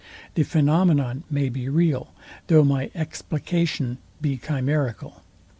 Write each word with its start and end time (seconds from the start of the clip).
The 0.33 0.43
phænomenon 0.43 1.21
may 1.29 1.47
be 1.47 1.69
real, 1.69 2.11
though 2.47 2.63
my 2.63 2.89
explication 2.95 3.99
be 4.19 4.35
chimerical. 4.35 5.21